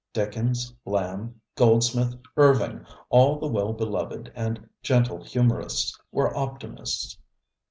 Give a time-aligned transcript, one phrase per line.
[0.13, 7.19] Dickens, Lamb, Goldsmith, Irving, all the well beloved and gentle humorists, were optimists.